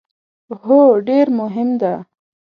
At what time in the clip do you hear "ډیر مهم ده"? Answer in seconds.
1.07-1.93